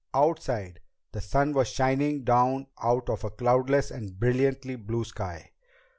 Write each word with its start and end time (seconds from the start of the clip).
Outside, 0.15 0.79
the 1.11 1.21
sun 1.21 1.53
was 1.53 1.67
shining 1.67 2.23
down 2.23 2.65
out 2.81 3.07
of 3.07 3.23
a 3.23 3.29
cloudless 3.29 3.91
and 3.91 4.19
brilliantly 4.19 4.75
blue 4.75 5.03
sky. 5.03 5.51